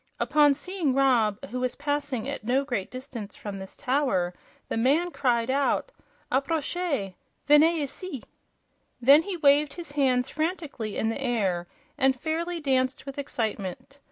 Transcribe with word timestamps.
Upon 0.19 0.55
seeing 0.55 0.95
Rob, 0.95 1.37
who 1.51 1.59
was 1.59 1.75
passing 1.75 2.27
at 2.27 2.43
no 2.43 2.65
great 2.65 2.89
distance 2.89 3.35
from 3.35 3.59
this 3.59 3.77
tower, 3.77 4.33
the 4.67 4.75
man 4.75 5.11
cried 5.11 5.51
out: 5.51 5.91
"APPROCHEZ! 6.31 7.11
VENEZ 7.45 7.79
ICI!" 7.83 8.23
Then 8.99 9.21
he 9.21 9.37
waved 9.37 9.73
his 9.73 9.91
hands 9.91 10.27
frantically 10.27 10.97
in 10.97 11.09
the 11.09 11.21
air, 11.21 11.67
and 11.99 12.19
fairly 12.19 12.59
danced 12.59 13.05
with 13.05 13.19
excitement. 13.19 13.99